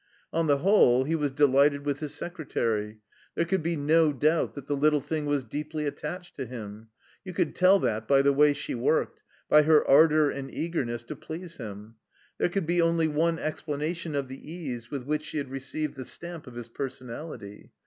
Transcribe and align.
On 0.33 0.47
the 0.47 0.57
whole 0.57 1.03
he 1.03 1.13
was 1.13 1.29
delighted 1.29 1.85
with 1.85 1.99
his 1.99 2.11
secretary. 2.15 3.01
There 3.35 3.45
could 3.45 3.61
be 3.61 3.75
no 3.75 4.11
doubt 4.11 4.55
that 4.55 4.65
the 4.65 4.75
little 4.75 4.99
thing 4.99 5.27
was 5.27 5.43
deeply 5.43 5.85
attached 5.85 6.35
to 6.37 6.47
him. 6.47 6.87
You 7.23 7.33
could 7.35 7.53
tell 7.53 7.77
that 7.81 8.07
by 8.07 8.23
the 8.23 8.33
way 8.33 8.53
she 8.53 8.73
worked, 8.73 9.21
by 9.47 9.61
her 9.61 9.87
ardour 9.87 10.31
and 10.31 10.51
eagerness 10.51 11.03
to 11.03 11.15
please 11.15 11.57
him. 11.57 11.97
There 12.39 12.49
could 12.49 12.65
be 12.65 12.81
only 12.81 13.07
one 13.07 13.37
explanation 13.37 14.15
of 14.15 14.27
the 14.27 14.51
ease 14.51 14.89
with 14.89 15.03
which 15.03 15.23
she 15.23 15.37
had 15.37 15.51
received 15.51 15.93
the 15.93 16.03
stamp 16.03 16.47
of 16.47 16.55
his 16.55 16.67
personality. 16.67 17.69